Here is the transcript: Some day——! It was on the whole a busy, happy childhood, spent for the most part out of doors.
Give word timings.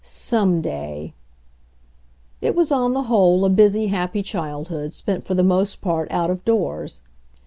Some 0.03 0.61
day——! 0.61 1.13
It 2.41 2.55
was 2.55 2.71
on 2.71 2.93
the 2.95 3.03
whole 3.03 3.45
a 3.45 3.51
busy, 3.51 3.89
happy 3.89 4.23
childhood, 4.23 4.93
spent 4.93 5.23
for 5.23 5.35
the 5.35 5.43
most 5.43 5.79
part 5.79 6.09
out 6.09 6.31
of 6.31 6.43
doors. 6.43 7.03